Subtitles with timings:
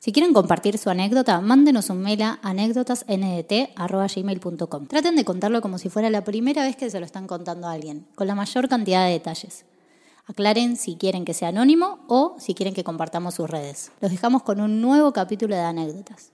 [0.00, 4.86] Si quieren compartir su anécdota, mándenos un mail a anécdotasndt.gmail.com.
[4.86, 7.72] Traten de contarlo como si fuera la primera vez que se lo están contando a
[7.72, 9.66] alguien, con la mayor cantidad de detalles.
[10.26, 13.92] Aclaren si quieren que sea anónimo o si quieren que compartamos sus redes.
[14.00, 16.32] Los dejamos con un nuevo capítulo de anécdotas.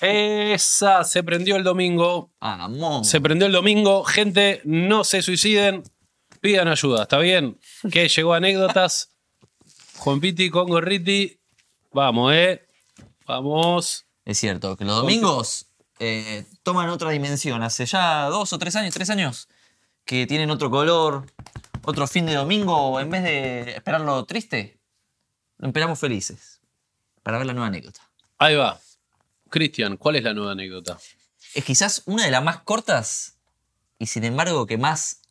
[0.00, 2.32] Esa se prendió el domingo.
[2.40, 3.08] Vamos.
[3.08, 4.04] Se prendió el domingo.
[4.04, 5.82] Gente, no se suiciden.
[6.40, 7.58] Pidan ayuda, ¿está bien?
[7.90, 9.14] Que llegó anécdotas.
[9.98, 11.40] Juan Piti con Gorriti.
[11.92, 12.66] Vamos, ¿eh?
[13.26, 14.06] Vamos.
[14.24, 17.62] Es cierto que los domingos eh, toman otra dimensión.
[17.62, 19.48] Hace ya dos o tres años, tres años,
[20.04, 21.26] que tienen otro color,
[21.82, 22.98] otro fin de domingo.
[23.00, 24.80] En vez de esperarlo triste,
[25.58, 26.60] lo esperamos felices.
[27.22, 28.00] Para ver la nueva anécdota.
[28.38, 28.78] Ahí va.
[29.58, 30.98] Cristian, ¿cuál es la nueva anécdota?
[31.54, 33.38] Es quizás una de las más cortas
[34.00, 35.22] y sin embargo que más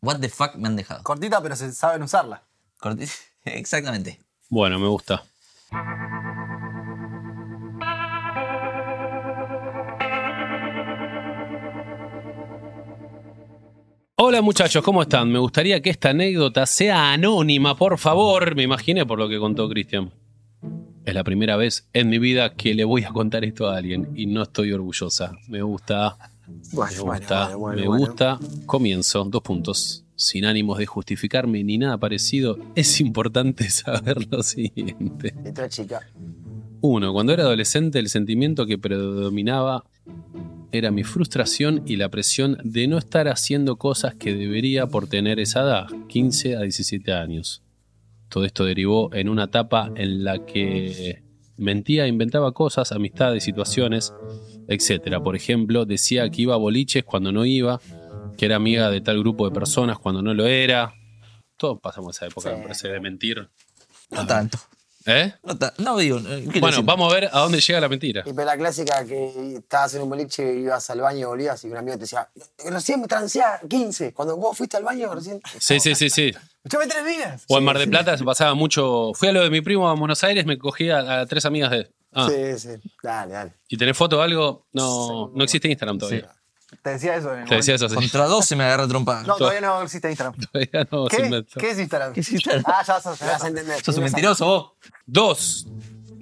[0.00, 1.02] what the fuck me han dejado.
[1.02, 2.44] Cortita, pero se saben usarla.
[2.80, 3.10] Corti-
[3.44, 4.18] Exactamente.
[4.48, 5.22] Bueno, me gusta.
[14.18, 15.30] Hola muchachos, ¿cómo están?
[15.30, 18.54] Me gustaría que esta anécdota sea anónima, por favor.
[18.56, 20.10] Me imaginé por lo que contó Cristian.
[21.06, 24.08] Es la primera vez en mi vida que le voy a contar esto a alguien
[24.16, 25.38] y no estoy orgullosa.
[25.46, 26.18] Me gusta,
[26.48, 28.40] me gusta, me gusta.
[28.66, 30.04] Comienzo, dos puntos.
[30.16, 35.32] Sin ánimos de justificarme ni nada parecido, es importante saber lo siguiente.
[35.44, 36.00] Letra chica.
[36.80, 39.84] Uno, cuando era adolescente el sentimiento que predominaba
[40.72, 45.38] era mi frustración y la presión de no estar haciendo cosas que debería por tener
[45.38, 47.62] esa edad, 15 a 17 años.
[48.28, 51.22] Todo esto derivó en una etapa en la que
[51.56, 54.12] mentía inventaba cosas, amistades, situaciones,
[54.68, 55.22] etc.
[55.22, 57.80] Por ejemplo, decía que iba a boliches cuando no iba,
[58.36, 60.92] que era amiga de tal grupo de personas cuando no lo era.
[61.56, 62.56] Todos pasamos esa época, Sí.
[62.56, 63.48] me parece, de mentir.
[64.10, 64.58] No tanto.
[65.06, 65.32] ¿Eh?
[65.44, 66.18] No ta- no digo.
[66.18, 68.22] eh, Bueno, decir- vamos a ver a dónde llega la mentira.
[68.26, 71.62] Y pero la clásica que estabas en un boliche y ibas al baño y volvías
[71.64, 72.28] y un amigo te decía,
[72.68, 74.12] recién me transé a 15.
[74.12, 75.40] Cuando vos fuiste al baño, recién.
[75.60, 76.32] Sí, sí, sí, sí.
[76.64, 77.44] Escuchame tres días.
[77.48, 79.12] O en Mar del Plata se pasaba mucho.
[79.14, 81.70] Fui a lo de mi primo a Buenos Aires, me cogí a, a tres amigas
[81.70, 81.88] de.
[82.12, 82.68] Ah, Sí, sí.
[83.02, 83.52] Dale, dale.
[83.68, 84.66] ¿Y tenés foto o algo?
[84.72, 86.28] No, no existe Instagram todavía.
[86.82, 87.94] Te decía eso en el Te decía eso, sí.
[87.94, 89.22] Contra dos se me agarra trompada.
[89.22, 90.34] No, todavía no existe Instagram.
[90.52, 91.24] Todavía no se ¿Qué?
[91.24, 91.60] inventó.
[91.60, 92.12] ¿Qué es Instagram?
[92.12, 92.64] ¿Qué es Instagram?
[92.66, 93.80] Ah, ya vas a, ya vas a entender.
[93.84, 94.72] Sos un mentiroso vos.
[95.06, 95.66] Dos.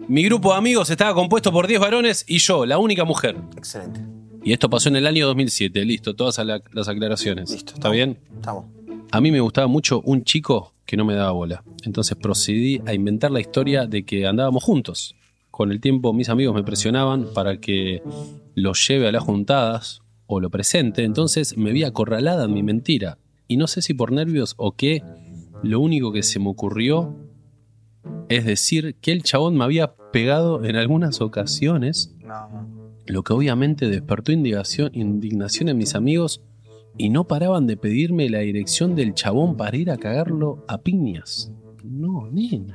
[0.06, 3.37] Mi grupo de amigos estaba compuesto por 10 varones y yo, la única mujer.
[3.56, 4.00] Excelente.
[4.43, 5.83] Y esto pasó en el año 2007.
[5.87, 7.50] Listo, todas la- las aclaraciones.
[7.50, 7.72] Listo.
[7.75, 8.19] ¿Está bien?
[8.37, 8.66] Estamos.
[9.12, 11.65] A mí me gustaba mucho un chico que no me daba bola.
[11.84, 15.16] Entonces procedí a inventar la historia de que andábamos juntos.
[15.50, 18.03] Con el tiempo mis amigos me presionaban para que
[18.54, 20.03] lo lleve a las juntadas
[20.34, 21.05] o lo presente.
[21.05, 23.19] Entonces me vi acorralada en mi mentira.
[23.49, 25.03] Y no sé si por nervios o qué,
[25.62, 27.17] lo único que se me ocurrió
[28.28, 32.15] es decir que el chabón me había pegado en algunas ocasiones
[33.06, 36.41] lo que obviamente despertó indignación, indignación en mis amigos
[36.97, 41.53] y no paraban de pedirme la dirección del chabón para ir a cagarlo a piñas.
[41.83, 42.75] No, nena.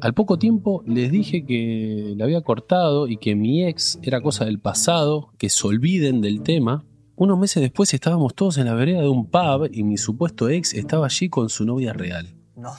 [0.00, 4.44] Al poco tiempo les dije que la había cortado y que mi ex era cosa
[4.44, 6.84] del pasado, que se olviden del tema.
[7.16, 10.72] Unos meses después estábamos todos en la vereda de un pub y mi supuesto ex
[10.72, 12.36] estaba allí con su novia real.
[12.54, 12.70] No.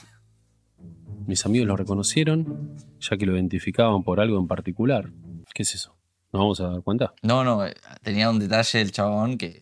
[1.28, 5.12] Mis amigos lo reconocieron, ya que lo identificaban por algo en particular.
[5.53, 5.97] ¿Qué es eso?
[6.31, 7.13] ¿Nos vamos a dar cuenta?
[7.22, 9.62] No, no, eh, tenía un detalle el chabón que.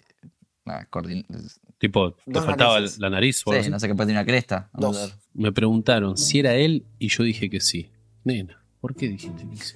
[1.77, 2.99] Tipo, te Dos faltaba narices.
[2.99, 3.71] la nariz o algo Sí, así.
[3.71, 4.69] no sé qué puede tener una cresta.
[4.73, 5.11] Vamos Dos.
[5.11, 5.15] a ver.
[5.33, 7.89] Me preguntaron si era él y yo dije que sí.
[8.23, 9.75] Nena, ¿por qué dijiste que sí?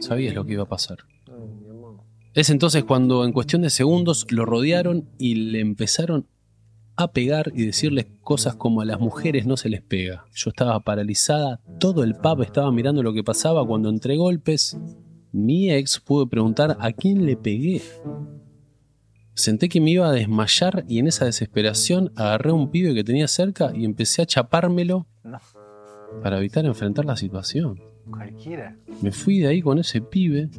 [0.00, 0.98] Sabías lo que iba a pasar.
[2.34, 6.26] Es entonces cuando en cuestión de segundos lo rodearon y le empezaron
[6.96, 10.24] a pegar y decirles cosas como a las mujeres no se les pega.
[10.34, 14.78] Yo estaba paralizada, todo el pub estaba mirando lo que pasaba cuando entre golpes
[15.32, 17.82] mi ex pudo preguntar a quién le pegué.
[19.34, 23.02] Senté que me iba a desmayar y en esa desesperación agarré a un pibe que
[23.04, 25.38] tenía cerca y empecé a chapármelo No.
[26.22, 27.80] para evitar enfrentar la situación.
[28.10, 28.76] Cualquiera.
[29.00, 30.50] Me fui de ahí con ese pibe.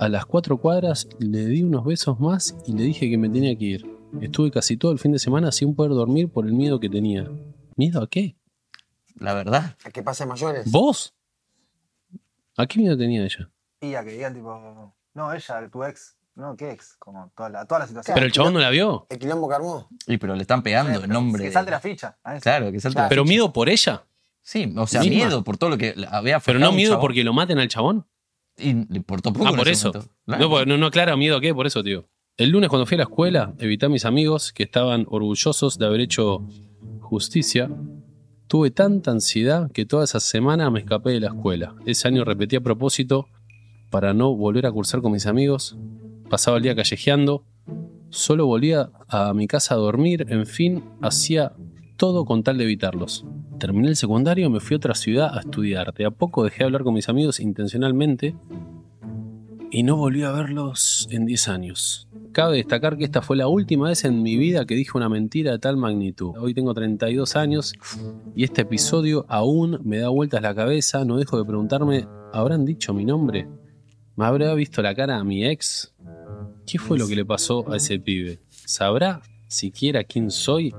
[0.00, 3.56] A las cuatro cuadras le di unos besos más y le dije que me tenía
[3.56, 3.86] que ir.
[4.20, 7.30] Estuve casi todo el fin de semana sin poder dormir por el miedo que tenía.
[7.76, 8.36] ¿Miedo a qué?
[9.14, 9.76] La verdad.
[9.84, 10.70] A que pase mayores.
[10.70, 11.14] ¿Vos?
[12.56, 13.50] ¿A qué miedo tenía ella?
[13.80, 16.16] Y a que digan, tipo, no, ella, tu ex.
[16.34, 16.96] No, ¿qué ex?
[16.98, 18.14] Como toda la, toda la situación.
[18.14, 19.06] ¿Pero el chabón no la vio?
[19.10, 19.88] El quilombo que armó.
[20.06, 21.42] Y pero le están pegando en nombre.
[21.42, 22.16] Que de- salte la ficha.
[22.24, 22.42] a eso.
[22.42, 23.04] Claro, que salte Claro.
[23.04, 23.30] la ¿Pero ficha.
[23.30, 24.04] miedo por ella?
[24.40, 25.16] Sí, o sea, Misma.
[25.16, 27.00] miedo por todo lo que había Pero no un miedo chabón.
[27.02, 28.06] porque lo maten al chabón.
[28.56, 29.92] Y le importó poco Ah, en por ese eso.
[29.92, 30.14] momento.
[30.26, 30.42] Claro.
[30.42, 32.08] No, porque no, no aclara miedo a qué, por eso, tío.
[32.38, 35.86] El lunes cuando fui a la escuela, evité a mis amigos que estaban orgullosos de
[35.86, 36.42] haber hecho
[37.00, 37.68] justicia.
[38.46, 41.74] Tuve tanta ansiedad que toda esa semana me escapé de la escuela.
[41.86, 43.28] Ese año repetí a propósito
[43.90, 45.76] para no volver a cursar con mis amigos.
[46.32, 47.44] Pasaba el día callejeando.
[48.08, 50.24] Solo volvía a mi casa a dormir.
[50.30, 51.52] En fin, hacía
[51.98, 53.26] todo con tal de evitarlos.
[53.58, 55.92] Terminé el secundario, me fui a otra ciudad a estudiar.
[55.92, 58.34] De a poco dejé de hablar con mis amigos intencionalmente
[59.70, 62.08] y no volví a verlos en 10 años.
[62.32, 65.52] Cabe destacar que esta fue la última vez en mi vida que dije una mentira
[65.52, 66.32] de tal magnitud.
[66.38, 67.74] Hoy tengo 32 años
[68.34, 71.04] y este episodio aún me da vueltas la cabeza.
[71.04, 73.46] No dejo de preguntarme, ¿habrán dicho mi nombre?
[74.16, 75.92] ¿Me habrá visto la cara a mi ex?
[76.66, 78.38] ¿Qué fue lo que le pasó a ese pibe?
[78.50, 80.74] ¿Sabrá siquiera quién soy?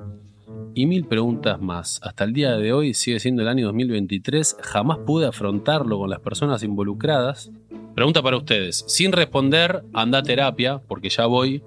[0.75, 1.99] Y mil preguntas más.
[2.03, 4.57] Hasta el día de hoy sigue siendo el año 2023.
[4.61, 7.51] Jamás pude afrontarlo con las personas involucradas.
[7.93, 8.83] Pregunta para ustedes.
[8.87, 11.63] Sin responder, anda a terapia, porque ya voy.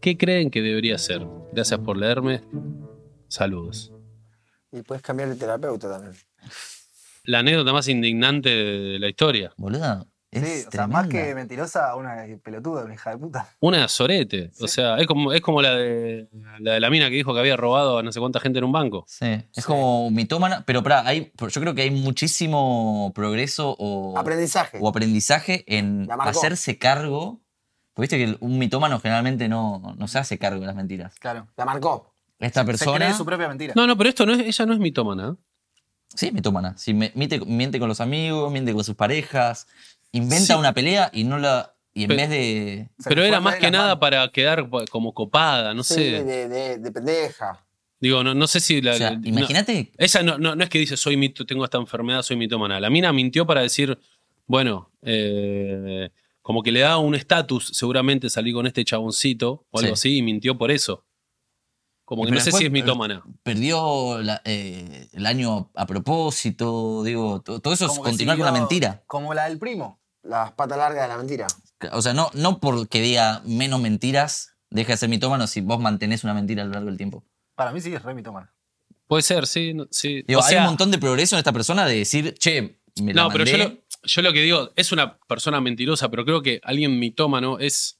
[0.00, 1.26] ¿Qué creen que debería hacer?
[1.52, 2.42] Gracias por leerme.
[3.28, 3.92] Saludos.
[4.72, 6.14] Y puedes cambiar de terapeuta también.
[7.24, 9.52] La anécdota más indignante de la historia.
[9.56, 10.06] Boluda.
[10.32, 13.48] Es Sí, o sea, más que mentirosa, una pelotuda, una hija de puta.
[13.60, 14.52] Una sorete.
[14.60, 16.28] O sea, es como, es como la, de,
[16.60, 18.64] la de la mina que dijo que había robado a no sé cuánta gente en
[18.64, 19.04] un banco.
[19.08, 24.78] Sí, es como mitómana, pero pará, hay, yo creo que hay muchísimo progreso o Aprendizaje.
[24.80, 27.40] o aprendizaje en hacerse cargo.
[27.92, 31.16] Porque viste que un mitómano generalmente no, no se hace cargo de las mentiras.
[31.18, 31.48] Claro.
[31.56, 32.14] La marcó.
[32.38, 32.96] Esta Se persona.
[33.06, 33.72] cree su propia mentira.
[33.76, 35.36] No, no, pero esto no es, ella no es mitómana.
[36.14, 36.76] Sí, mitómana.
[36.78, 39.66] Si me- miente, miente con los amigos, miente con sus parejas,
[40.12, 40.58] inventa Sí.
[40.58, 41.74] una pelea y no la.
[41.92, 42.90] Y en Pero- vez de.
[43.04, 44.00] Pero era más que nada manos.
[44.00, 46.24] para quedar como copada, no Sí, sé.
[46.24, 47.66] de, de, de pendeja.
[48.00, 48.92] Digo, no, no sé si la.
[48.92, 49.92] O sea, no- imagínate.
[49.98, 52.80] esa no, no, no es que dice soy mito, tengo esta enfermedad, soy mitómana.
[52.80, 53.98] La mina mintió para decir,
[54.46, 56.10] bueno, eh,
[56.42, 60.08] como que le da un estatus, seguramente salí con este chaboncito o algo Sí.
[60.10, 61.04] así, y mintió por eso.
[62.04, 63.22] Como que Pero no sé si es mitómana.
[63.44, 68.46] Perdió la- eh, el año a propósito, digo, to- todo eso es Como continuar con
[68.46, 69.02] la mentira.
[69.06, 69.99] Como la del primo.
[70.22, 71.46] Las patas largas de la mentira.
[71.92, 76.24] O sea, no, no porque diga menos mentiras, deja de ser mitómano si vos mantenés
[76.24, 77.24] una mentira a lo largo del tiempo.
[77.54, 78.52] Para mí sí es re mitómana.
[79.06, 79.74] Puede ser, sí.
[79.74, 80.22] no- sí.
[80.28, 83.14] Digo, O hay sea, un montón de progreso en esta persona de decir, che, me
[83.14, 83.74] la No, pero yo mandé.
[83.74, 87.98] lo, yo lo que digo, es una persona mentirosa, pero creo que alguien mitómano es,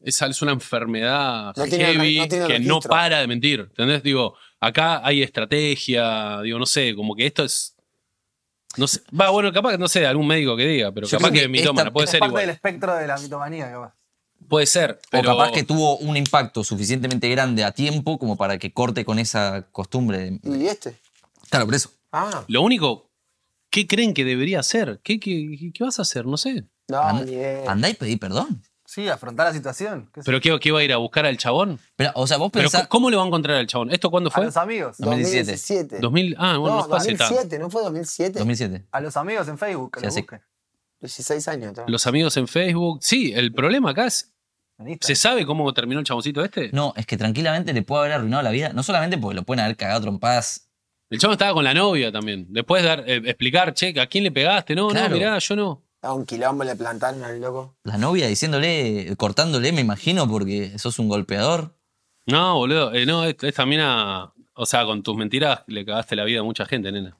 [0.00, 2.90] es, es una enfermedad No tiene- heavy no tiene que no registro.
[2.90, 3.60] para de mentir.
[3.60, 4.02] ¿Entendés?
[4.02, 7.74] Digo, acá hay estrategia, digo, no sé, como que esto es.
[8.76, 9.00] No sé.
[9.18, 11.48] Va, bueno, capaz que no sé, algún médico que diga, pero Yo capaz que, que
[11.48, 12.46] mitómana, esta- puede es ser parte igual.
[12.46, 13.94] del espectro de la mitomanía, capaz.
[14.48, 15.32] Puede ser, pero.
[15.34, 19.18] O capaz que tuvo un impacto suficientemente grande a tiempo como para que corte con
[19.18, 20.18] esa costumbre.
[20.18, 20.96] de- ¿Y este?
[21.50, 21.90] Claro, por eso.
[22.12, 23.10] Ah, Lo único,
[23.70, 25.00] ¿qué creen que debería hacer?
[25.02, 26.24] ¿Qué, qué, qué vas a hacer?
[26.26, 26.64] No sé.
[26.88, 27.70] no, And- ni idea.
[27.70, 28.62] andá y pedí perdón.
[28.98, 30.10] Sí, afrontar la situación.
[30.12, 31.78] qué sé ¿Pero qué, qué va a ir a buscar al chabón?
[31.94, 32.88] Pero, o sea, vos ¿Pero pensás.
[32.88, 33.92] cómo le va a encontrar al chabón?
[33.92, 34.46] ¿Esto cuándo A fue?
[34.46, 34.96] los amigos.
[34.98, 35.98] 2017.
[35.98, 35.98] 2017.
[36.00, 37.24] 2000, ah, bueno, no, no, fue hace tanto.
[37.34, 38.38] 2007, ¿no fue 2007?
[38.40, 38.84] 2007.
[38.90, 40.40] A los amigos en Facebook, que Sí, lo busquen.
[41.00, 41.76] 16 años.
[41.76, 41.84] ¿no?
[41.86, 42.98] Los amigos en Facebook.
[43.02, 44.32] Sí, el problema acá es.
[45.00, 46.70] ¿Se sabe cómo terminó el chaboncito este?
[46.72, 48.72] No, es que tranquilamente le puede haber arruinado la vida.
[48.72, 50.68] No solamente porque lo pueden haber cagado a trompadas.
[51.10, 52.46] El chabón estaba con la novia también.
[52.50, 54.74] Después dar, eh, explicar, che, ¿a quién le pegaste?
[54.74, 55.10] No, Claro.
[55.10, 55.82] no, mirá, yo no.
[56.02, 57.76] A un quilombo le plantaron al loco.
[57.82, 61.74] La novia diciéndole, cortándole, me imagino, porque sos un golpeador.
[62.26, 62.92] No, boludo.
[62.94, 64.32] eh, no, es, es también a.
[64.54, 67.16] O sea, con tus mentiras le cagaste la vida a mucha gente, nena.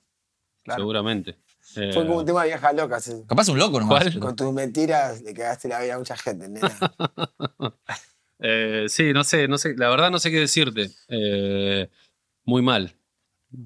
[0.62, 0.80] Claro.
[0.82, 1.36] Seguramente.
[1.76, 3.00] Eh, Fue como un tema de vieja loca.
[3.00, 3.12] sí.
[3.28, 4.16] Capaz un loco nomás.
[4.16, 6.70] Con tus mentiras le cagaste la vida a mucha gente, nena.
[8.38, 9.74] eh, sí, no sé, no sé.
[9.76, 10.90] La verdad no sé qué decirte.
[11.08, 11.88] Eh,
[12.44, 12.94] muy mal.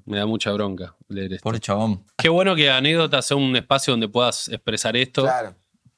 [0.04, 1.42] Me da mucha bronca leer esto.
[1.44, 2.04] Pobre chabón.
[2.16, 5.22] Qué bueno que anécdotas sea un espacio donde puedas expresar esto.
[5.22, 5.54] claro.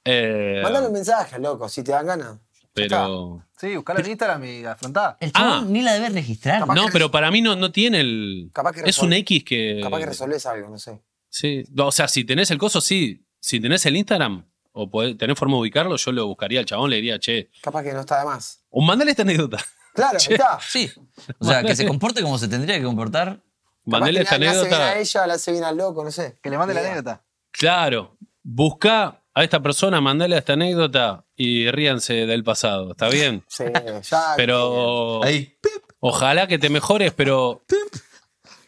[0.07, 2.39] Eh, Mándale un mensaje, loco, si te dan ganas.
[2.75, 3.43] Pero.
[3.59, 5.17] Sí, buscalo en Instagram y afrontá.
[5.21, 5.65] El chabón Ah.
[5.69, 6.61] ni la debe registrar.
[6.61, 8.51] Capaz No, que pero para mí no, no tiene el.
[8.53, 9.81] Capaz que es un X que.
[9.83, 11.01] Capaz que resolvés algo, no sé.
[11.31, 11.65] Sí.
[11.73, 13.25] No, O sea, si tenés el coso, sí.
[13.41, 16.91] Si tenés el Instagram o podés- tenés forma de ubicarlo, yo lo buscaría al chabón,
[16.91, 17.51] le diría, che.
[17.63, 18.61] Capaz que no está de más.
[18.71, 19.59] O mandale esta anécdota.
[19.95, 20.59] Claro, ahí está.
[20.61, 20.91] Sí.
[21.39, 23.41] O sea, que se comporte como se tendría que comportar.
[23.85, 24.89] Mandale bien anécdota.
[24.89, 26.39] a ella, le hace bien al loco, no sé.
[26.43, 27.23] Que le mande la anécdota.
[27.51, 28.17] Claro.
[28.43, 32.93] Busca a esta persona, mandale esta anécdota y ríanse del pasado.
[32.93, 33.45] ¿Está bien?
[33.49, 33.65] Sí,
[34.03, 34.35] ya.
[34.37, 35.23] Pero.
[35.23, 35.59] Ahí.
[36.01, 37.63] Ojalá que te mejores, pero.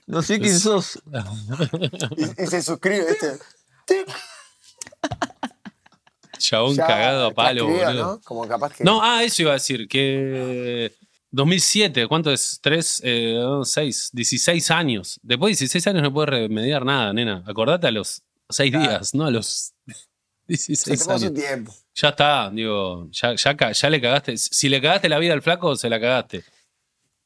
[0.07, 1.01] No sé quién sos.
[2.17, 3.07] Y, y se suscribe.
[3.87, 4.07] Tic,
[6.39, 7.93] Chabón ya cagado a palo, boludo.
[7.93, 8.21] ¿no?
[8.23, 8.85] Como capaz que.
[8.85, 10.93] No, ah, eso iba a decir, que
[11.37, 12.59] 2007, ¿cuánto es?
[12.63, 13.03] 3,
[13.65, 15.21] 6, 16 años.
[15.23, 17.45] Después de 16 años no puedes remediar nada, nena.
[17.47, 19.95] Acordate a los 6 días, no a los Se
[20.49, 21.39] 16 tomó su años.
[21.39, 21.75] tiempo.
[21.95, 24.37] Ya está, digo, ya, ya, ya le cagaste.
[24.39, 26.43] Si le cagaste la vida al flaco, se la cagaste.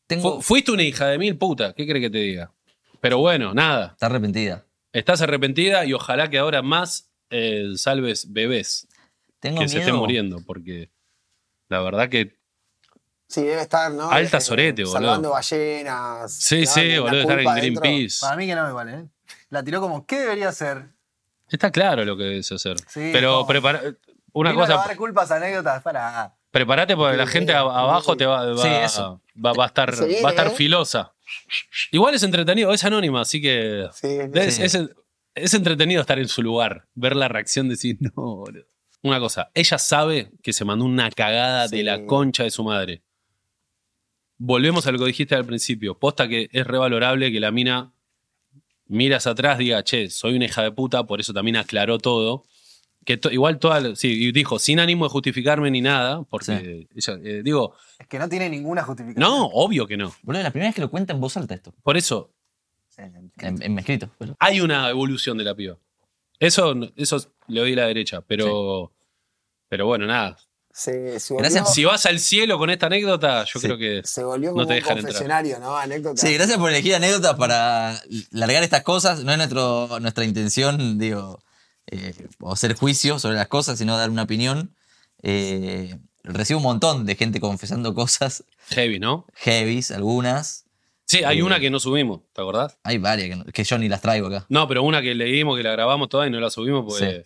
[0.06, 0.36] Tengo.
[0.36, 2.52] Fu- fuiste una hija de mil puta, ¿qué crees que te diga?
[3.00, 3.92] Pero bueno, nada.
[3.92, 4.66] Está arrepentida.
[4.92, 8.88] Estás arrepentida y ojalá que ahora más eh, salves bebés
[9.38, 10.90] Tengo que se estén muriendo, porque
[11.68, 12.39] la verdad que
[13.30, 14.10] Sí, debe estar, ¿no?
[14.10, 14.98] Alta Eh, sorete, boludo.
[14.98, 16.32] Salvando ballenas.
[16.34, 16.66] sí, ¿no?
[16.66, 17.54] sí, boludo, estar en.
[17.54, 18.16] Greenpeace.
[18.20, 19.04] Para mí que no igual, ¿eh?
[19.50, 20.86] La tiró como, ¿qué debería hacer?
[21.48, 22.76] Está claro lo que debes hacer.
[22.88, 23.46] Sí, Pero no.
[23.46, 23.82] prepara
[24.32, 26.34] una Vino a cosa, dar culpas, anécdotas, para.
[26.50, 29.20] prepárate porque la gente a- abajo te va, va, Sí, eso.
[29.36, 30.50] va- va a estar, va a estar ¿eh?
[30.50, 31.12] filosa.
[31.92, 34.62] Igual es entretenido, es anónima, así que Sí, es, Sí.
[34.64, 34.78] es-
[35.36, 38.64] es entretenido estar en su lugar, ver la reacción de decir, no, boludo.
[39.02, 43.02] Una cosa, ella sabe que se mandó una cagada de la concha de su madre.
[44.42, 45.98] Volvemos a lo que dijiste al principio.
[45.98, 47.92] Posta que es revalorable que la mina
[48.86, 52.44] miras atrás, diga, che, soy una hija de puta, por eso también aclaró todo.
[53.04, 57.18] Que to- igual toda, sí, y dijo, sin ánimo de justificarme ni nada, porque ella,
[57.22, 59.20] eh, digo, Es que no tiene ninguna justificación.
[59.30, 60.14] no, obvio que no.
[60.22, 61.72] Boludo, la primera vez que lo cuenta en voz alta esto.
[61.82, 62.30] Por eso,
[62.88, 63.02] Sí,
[63.38, 64.10] En, en escrito.
[64.38, 65.76] hay una evolución de la piba.
[66.38, 68.90] Eso, eso le doy la derecha, pero,
[69.68, 70.36] pero bueno, nada.
[70.72, 71.74] Se, se volvió, Gracias.
[71.74, 73.66] Si vas al cielo con esta anécdota, yo Sí.
[73.66, 74.96] creo que se volvió no como te un entrar.
[74.98, 75.76] confesionario, ¿no?
[75.76, 76.20] Anécdota.
[76.20, 78.00] Sí, gracias por elegir anécdotas para
[78.30, 79.24] largar estas cosas.
[79.24, 81.42] No es nuestro, nuestra intención, digo,
[81.90, 84.74] eh, o hacer juicio sobre las cosas, sino dar una opinión.
[85.22, 89.26] Eh, recibo un montón de gente confesando cosas heavy, ¿no?
[89.34, 90.64] heavies, algunas.
[91.06, 91.42] Sí, hay Eh.
[91.42, 92.78] una que no subimos, ¿te acordás?
[92.84, 94.46] Hay varias que, no- que yo ni las traigo acá.
[94.48, 97.24] No, pero una que leímos, que la grabamos toda y no la subimos porque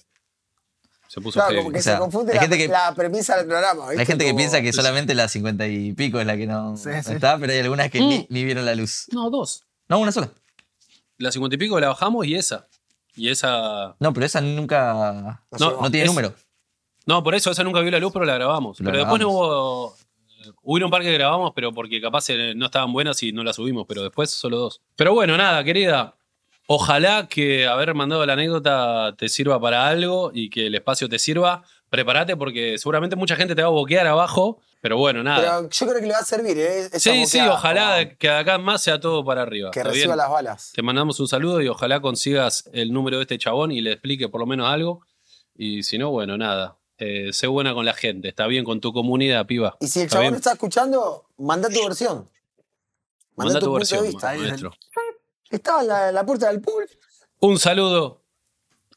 [1.15, 1.63] se puso Claro, heavy.
[1.63, 3.87] como que O sea, se confunde hay la, gente que- la premisa del programa.
[3.89, 4.01] ¿viste?
[4.01, 6.77] Hay gente que Como- piensa que solamente la cincuenta y pico es la que no,
[6.77, 7.13] Sí, no sí.
[7.13, 8.09] está, pero hay algunas que Mm.
[8.09, 9.07] ni, ni vieron la luz.
[9.13, 9.63] No, dos.
[9.89, 10.31] No, una sola.
[11.19, 12.67] La cincuenta y pico la bajamos y esa.
[13.15, 13.95] Y esa.
[14.01, 15.41] No, pero esa nunca.
[15.53, 16.35] No No, tiene Es- número.
[17.07, 18.81] No, por eso esa nunca vio la luz, pero la grabamos.
[18.81, 19.97] La pero después no hubo.
[20.63, 23.57] Hubo un par que grabamos, pero porque capaz eh, no estaban buenas y no las
[23.57, 24.81] subimos, pero después solo dos.
[24.97, 26.17] Pero bueno, nada, querida.
[26.67, 31.19] Ojalá que haber mandado la anécdota te sirva para algo y que el espacio te
[31.19, 31.63] sirva.
[31.91, 35.59] Prepárate porque seguramente mucha gente te va a boquear abajo, pero bueno, nada.
[35.59, 36.87] Pero yo creo que le va a servir, ¿eh?
[36.87, 39.71] Esa sí, sí, ojalá como que acá más sea todo para arriba.
[39.71, 40.17] Que ¿Está reciba bien?
[40.19, 40.73] las balas.
[40.75, 44.29] Te mandamos un saludo y ojalá consigas el número de este chabón y le explique
[44.29, 45.03] por lo menos algo.
[45.55, 46.79] Y si no, bueno, nada.
[46.99, 49.77] Eh, sé buena con la gente, está bien con tu comunidad, piba.
[49.81, 50.35] Y si el ¿Está chabón bien?
[50.37, 52.29] está escuchando, manda tu versión.
[53.37, 54.35] Manda, Manda tu punto versión, de vista.
[54.35, 54.73] maestro.
[55.51, 56.85] Estaba en la, la puerta del pool.
[57.41, 58.23] Un saludo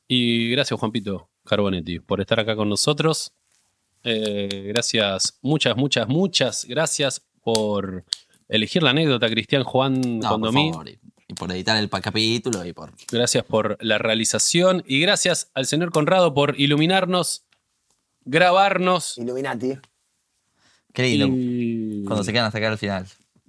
[0.07, 3.33] y gracias, Juanpito Carbonetti, por estar acá con nosotros.
[4.03, 8.05] Eh, gracias, muchas, muchas, muchas gracias por
[8.47, 10.71] elegir la anécdota, Cristian Juan No, por Condomí.
[10.71, 10.87] favor.
[10.89, 12.93] Y, y por editar el capítulo y por.
[13.11, 17.43] Gracias por la realización y gracias al señor Conrado por iluminarnos,
[18.23, 19.77] grabarnos Illuminati.
[20.93, 21.27] Qué lindo.
[21.29, 23.05] y Cuando se quedan hasta acá al final.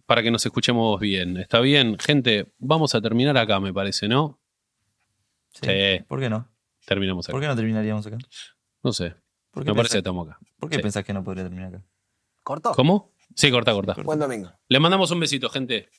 [0.08, 1.36] Para que nos escuchemos bien.
[1.36, 1.98] ¿Está bien?
[1.98, 4.40] Gente, vamos a terminar acá, me parece, ¿no?
[5.52, 5.66] Sí.
[5.66, 6.04] Sí.
[6.08, 6.48] ¿Por qué no?
[6.86, 7.32] Terminamos acá.
[7.32, 8.16] ¿Por qué no terminaríamos acá?
[8.82, 9.14] No sé.
[9.50, 10.38] ¿Por qué Me parece que estamos acá.
[10.58, 10.82] ¿Por qué Sí.
[10.82, 11.84] pensás que no podría terminar acá?
[12.42, 12.72] ¿Corto?
[12.72, 13.12] ¿Cómo?
[13.34, 13.96] Sí, corta, corta.
[14.02, 14.50] Buen domingo.
[14.68, 15.90] Le mandamos un besito, gente.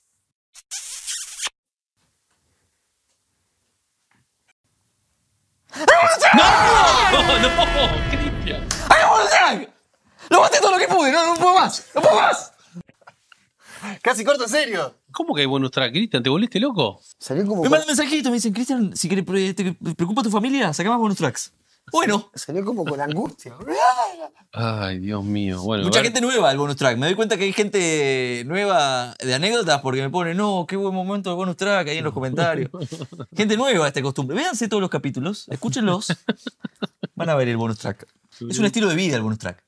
[6.36, 7.40] ¡No!
[7.40, 8.10] ¡No!
[8.10, 8.68] ¡Cristian!
[8.90, 9.70] ¡Ay, track!
[10.30, 11.12] ¡Lo maté todo lo que pude!
[11.12, 11.90] ¡No, no puedo más!
[11.96, 12.54] ¡No puedo más!
[14.02, 14.96] Casi corto, en serio.
[15.12, 16.24] ¿Cómo que hay bonus track, Cristian?
[16.24, 17.00] ¿Te volviste loco?
[17.18, 20.72] Salió como, Me mandan mensajitos, me dicen, Cristian, si querés, pre- te preocupa tu familia,
[20.74, 21.52] saca más bonus tracks.
[21.92, 23.56] Bueno, salió como con angustia.
[24.52, 25.60] Ay, Dios mío.
[25.64, 26.12] Bueno, mucha a ver.
[26.12, 26.98] gente nueva al bonus track.
[26.98, 30.94] Me doy cuenta que hay gente nueva de anécdotas porque me pone, no, qué buen
[30.94, 32.70] momento de bonus track ahí en los comentarios.
[33.36, 34.36] gente nueva a esta costumbre.
[34.38, 36.08] Véanse todos los capítulos, escúchenlos.
[37.16, 38.06] Van a ver el bonus track.
[38.48, 39.64] Es un estilo de vida el bonus track.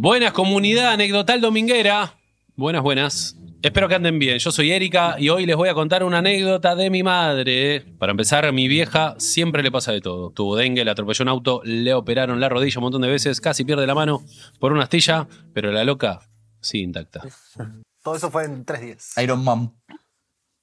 [0.00, 2.14] Buenas, comunidad anecdotal dominguera.
[2.54, 3.36] Buenas, buenas.
[3.62, 4.38] Espero que anden bien.
[4.38, 7.80] Yo soy Erika y hoy les voy a contar una anécdota de mi madre.
[7.98, 10.30] Para empezar, a mi vieja siempre le pasa de todo.
[10.30, 13.64] Tuvo dengue, le atropelló un auto, le operaron la rodilla un montón de veces, casi
[13.64, 14.22] pierde la mano
[14.60, 16.20] por una astilla, pero la loca
[16.60, 17.22] sigue intacta.
[18.04, 19.14] Todo eso fue en tres días.
[19.20, 19.72] Iron Man.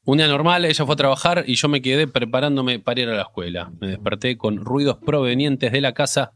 [0.05, 3.15] Un día normal, ella fue a trabajar y yo me quedé preparándome para ir a
[3.15, 3.71] la escuela.
[3.81, 6.31] Me desperté con ruidos provenientes de la casa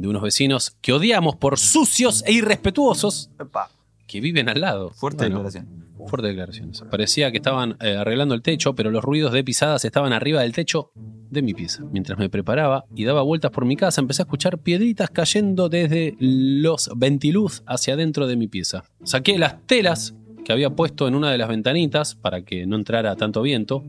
[0.00, 3.70] de unos vecinos que odiamos por sucios e irrespetuosos Epa.
[4.06, 4.90] que viven al lado.
[4.90, 5.80] Fuerte Bueno, declaración.
[6.06, 6.82] Fuerte declaraciones.
[6.90, 10.52] Parecía que estaban eh, arreglando el techo, pero los ruidos de pisadas estaban arriba del
[10.52, 11.84] techo de mi pieza.
[11.92, 16.16] Mientras me preparaba y daba vueltas por mi casa, empecé a escuchar piedritas cayendo desde
[16.18, 18.84] los ventiluz hacia adentro de mi pieza.
[19.04, 20.14] Saqué las telas
[20.44, 23.84] que había puesto en una de las ventanitas para que no entrara tanto viento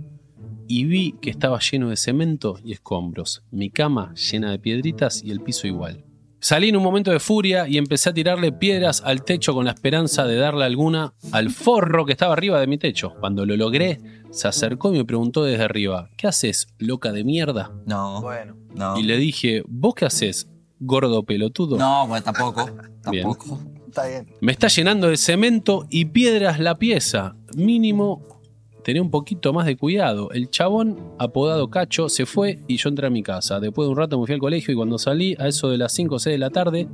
[0.72, 3.44] y vi que estaba lleno de cemento y escombros.
[3.51, 6.06] Mi cama llena de piedritas y el piso igual.
[6.40, 9.72] Salí en un momento de furia y empecé a tirarle piedras al techo con la
[9.72, 13.13] esperanza de darle alguna al forro que estaba arriba de mi techo.
[13.20, 14.00] Cuando lo logré,
[14.32, 17.74] se acercó y me preguntó desde arriba, ¿qué haces, loca de mierda?
[17.86, 18.22] No.
[18.22, 18.56] Bueno.
[18.74, 18.98] No.
[18.98, 20.48] Y le dije, ¿vos qué haces,
[20.80, 21.75] gordo pelotudo?
[21.75, 22.66] No, bueno, tampoco.
[23.12, 23.24] Bien.
[23.24, 23.60] Tampoco.
[23.90, 24.25] Está bien.
[24.40, 27.36] Me está llenando de cemento y piedras la pieza.
[27.58, 28.40] Mínimo,
[28.83, 30.31] tenía un poquito más de cuidado.
[30.31, 33.59] El chabón, apodado Cacho, se fue y yo entré a mi casa.
[33.59, 35.93] Después de un rato me fui al colegio y cuando salí, a eso de las
[35.93, 36.88] 5 o 6 de la tarde,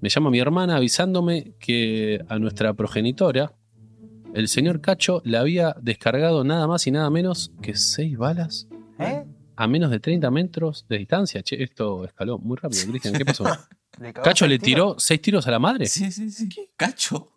[0.00, 3.52] me llama mi hermana avisándome que a nuestra progenitora,
[4.34, 9.24] el señor Cacho le había descargado nada más y nada menos que 6 balas ¿Eh?
[9.56, 11.42] a menos de 30 metros de distancia.
[11.42, 13.14] Che, esto escaló muy rápido, Cristian.
[13.14, 13.44] ¿Qué pasó?
[13.98, 14.88] ¿Le cagó ¿Cacho le tiro?
[14.88, 15.86] tiró 6 tiros a la madre?
[15.86, 16.48] Sí, sí, sí.
[16.76, 17.32] Cacho.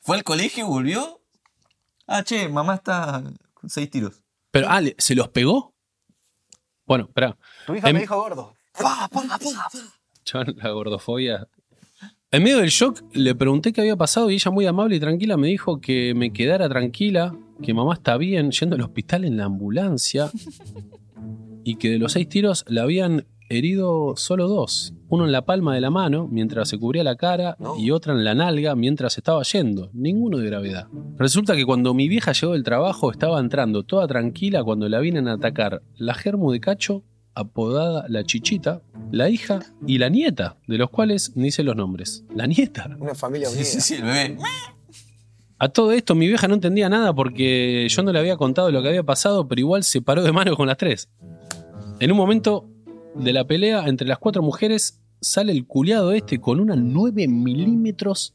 [0.00, 1.20] Fue al colegio y volvió.
[2.06, 3.22] Ah, che, mamá está
[3.54, 4.22] con seis tiros.
[4.50, 5.74] Pero, ah, ¿le- ¿se los pegó?
[6.86, 7.36] Bueno, espera.
[7.66, 8.54] Tu hija me dijo gordo.
[8.78, 9.70] Pa, pa, pa, pa.
[10.24, 11.48] Chabón, la gordofobia.
[12.30, 15.36] En medio del shock le pregunté qué había pasado y ella muy amable y tranquila
[15.36, 19.44] me dijo que me quedara tranquila, que mamá está bien, yendo al hospital en la
[19.44, 20.30] ambulancia
[21.64, 24.94] y que de los seis tiros le habían herido solo dos.
[25.08, 27.76] Uno en la palma de la mano mientras se cubría la cara No.
[27.78, 29.90] y otra en la nalga mientras estaba yendo.
[29.92, 30.88] Ninguno de gravedad.
[31.18, 35.28] Resulta que cuando mi vieja llegó del trabajo estaba entrando toda tranquila cuando la vienen
[35.28, 40.78] a atacar la germu de Cacho, apodada la Chichita, la hija y la nieta, de
[40.78, 42.24] los cuales ni sé los nombres.
[42.34, 42.88] La nieta.
[42.98, 43.64] Una familia Sí, unida.
[43.70, 44.36] sí, sí, el bebé.
[45.58, 48.82] A todo esto mi vieja no entendía nada porque yo no le había contado lo
[48.82, 51.08] que había pasado, pero igual se paró de mano con las tres.
[52.00, 52.68] En un momento
[53.14, 58.34] de la pelea entre las cuatro mujeres sale el culiado este con una 9 milímetros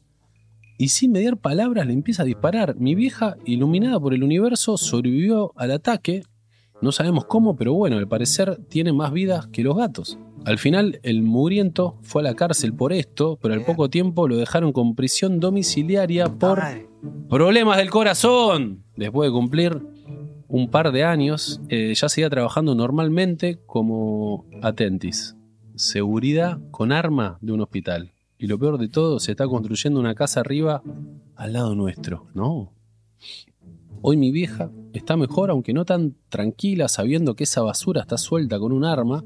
[0.78, 2.74] y sin mediar palabras le empieza a disparar.
[2.76, 6.22] Mi vieja, iluminada por el universo, sobrevivió al ataque.
[6.80, 10.18] No sabemos cómo, pero bueno, al parecer tiene más vidas que los gatos.
[10.46, 14.38] Al final, el mugriento fue a la cárcel por esto, pero al poco tiempo lo
[14.38, 16.62] dejaron con prisión domiciliaria por.
[17.28, 18.82] Problemas del corazón.
[18.96, 19.82] Después de cumplir
[20.50, 25.36] un par de años, eh, ya seguía trabajando normalmente como atentis.
[25.76, 28.12] Seguridad con arma de un hospital.
[28.36, 30.82] Y lo peor de todo, se está construyendo una casa arriba
[31.36, 32.26] al lado nuestro.
[32.34, 32.72] No.
[34.02, 38.58] Hoy mi vieja está mejor, aunque no tan tranquila, sabiendo que esa basura está suelta
[38.58, 39.24] con un arma,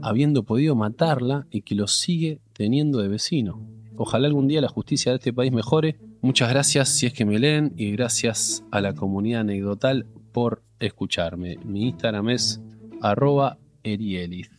[0.00, 3.60] habiendo podido matarla y que lo sigue teniendo de vecino.
[3.96, 5.98] Ojalá algún día la justicia de este país mejore.
[6.22, 11.56] Muchas gracias si es que me leen y gracias a la comunidad anecdotal por escucharme.
[11.64, 12.60] Mi Instagram es
[13.00, 14.50] arroba erielis.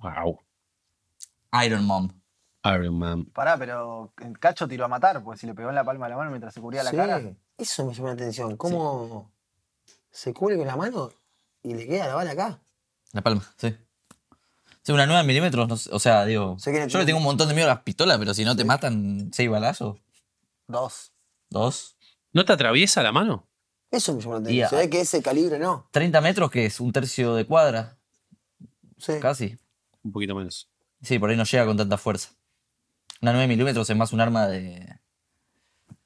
[0.00, 0.40] Wow.
[1.64, 2.08] Iron Mom.
[2.64, 3.26] Iron Man.
[3.26, 6.10] Pará, pero el cacho tiró a matar, porque si le pegó en la palma de
[6.10, 7.20] la mano mientras se cubría la Sí, cara.
[7.58, 8.56] Eso me llama la atención.
[8.56, 9.30] ¿Cómo
[10.10, 11.10] se cubre con la mano
[11.62, 12.58] y le queda la bala acá?
[13.12, 13.74] La palma, sí.
[14.82, 16.56] Sí, una 9 milímetros, no sé, o sea, digo.
[16.88, 19.30] Yo le tengo un montón de miedo a las pistolas, pero si no te matan
[19.32, 19.98] seis balazos,
[20.66, 21.12] Dos.
[21.50, 21.96] dos.
[22.32, 23.46] ¿No te atraviesa la mano?
[23.90, 24.66] Eso me llama la atención.
[24.66, 25.86] a- Se ve que ese calibre no.
[25.90, 27.96] 30 metros, que es un tercio de cuadra,
[28.98, 29.14] Sí.
[29.20, 29.56] casi.
[30.04, 30.68] Un poquito menos.
[31.02, 32.30] Sí, por ahí no llega con tanta fuerza.
[33.22, 34.98] Una 9 milímetros es más un arma de.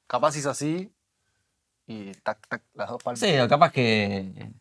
[0.07, 0.91] Capaz hizo así
[1.87, 3.19] y tac, tac, las dos palmas.
[3.19, 4.51] Sí, capaz que.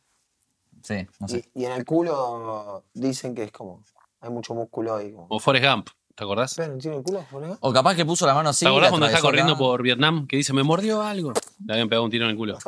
[0.82, 1.48] Sí, no sé.
[1.54, 3.84] Y, y en el culo dicen que es como.
[4.20, 5.12] Hay mucho músculo ahí.
[5.12, 5.28] Como...
[5.28, 5.88] Como Forrest Gump,
[6.22, 6.54] ¿te acordás?
[6.56, 7.24] ¿Pero tiene el culo?
[7.60, 8.64] O capaz que puso la mano así.
[8.64, 9.58] ¿Te acordás la cuando está atravesó corriendo acá.
[9.58, 11.32] por Vietnam que dice, me mordió algo?
[11.66, 12.58] Le habían pegado un tiro en el culo.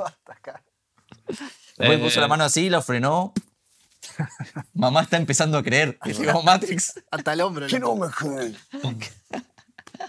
[1.27, 3.33] Después Eh, puso la mano así, lo frenó.
[4.75, 5.99] Mamá está empezando a creer.
[6.33, 7.01] Como Matrix.
[7.11, 7.67] Hasta el hombro.
[7.67, 8.09] Que le- no me.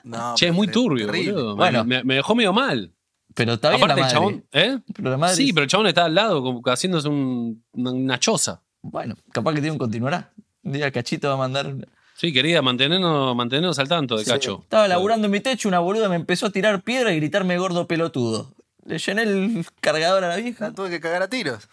[0.03, 1.31] No, Che, es muy turbio, terrible.
[1.33, 1.55] boludo.
[1.55, 1.85] Bueno.
[1.85, 2.91] Me, me dejó medio mal.
[3.33, 4.13] Pero está bien Aparte la el madre.
[4.13, 4.79] chabón, ¿eh?
[4.95, 7.63] Pero la madre Sí, es- pero el chabón está al lado, como que haciéndose un-
[7.73, 8.61] una, una choza.
[8.81, 10.31] Bueno, capaz que tiene un continuará.
[10.63, 11.75] Un día Cachito va a mandar.
[12.17, 14.31] Sí, querida, mantenernos, mantenernos al tanto de Sí.
[14.31, 14.59] Cacho.
[14.63, 17.87] Estaba laburando en mi techo, una boluda me empezó a tirar piedra y gritarme gordo
[17.87, 18.53] pelotudo.
[18.85, 20.69] Le llené el cargador a la vieja.
[20.69, 21.67] La tuve que cagar a tiros.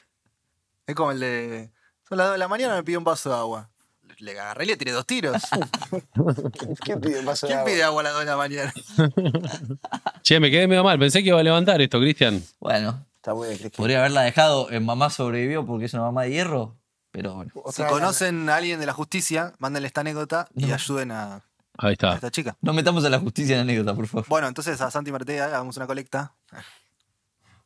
[0.87, 1.71] Es como el de.
[2.09, 3.71] Son las 2 de la mañana me pidió un vaso de agua.
[4.19, 5.41] Le agarré y le tiré dos tiros.
[6.81, 7.73] ¿Quién pide un vaso de ¿Quién agua?
[7.73, 8.73] pide agua a las 2 de la mañana?
[10.23, 10.99] Che, me quedé medio mal.
[10.99, 12.43] Pensé que iba a levantar esto, Cristian.
[12.61, 13.77] Bueno, Está muy bien, Cristian.
[13.77, 16.77] podría haberla dejado en mamá sobrevivió porque es una mamá de hierro.
[17.13, 17.53] Pero bueno.
[17.71, 20.75] Si conocen a alguien de la justicia, mándenle esta anécdota y No.
[20.75, 21.35] ayuden a,
[21.79, 22.15] Ahí a está.
[22.15, 22.57] esta chica.
[22.63, 24.27] No metamos a la justicia en anécdota, por favor.
[24.29, 26.35] Bueno, entonces a Santi Martea hagamos una colecta.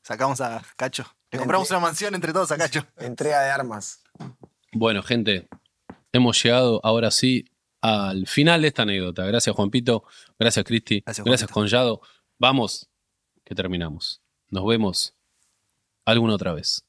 [0.02, 1.04] Sacamos a Cacho.
[1.30, 2.84] Le compramos una mansión entre todos a Cacho.
[2.98, 4.00] Entrega de armas.
[4.72, 5.48] Bueno, gente,
[6.12, 7.44] hemos llegado ahora sí
[7.80, 9.24] al final de esta anécdota.
[9.24, 10.04] Gracias, Juanpito.
[10.38, 11.00] Gracias, Cristi.
[11.04, 11.76] Gracias, Gracias, Juanpito.
[11.76, 12.00] Conllado.
[12.38, 12.88] Vamos,
[13.44, 14.22] que terminamos.
[14.50, 15.14] Nos vemos
[16.04, 16.84] alguna otra vez.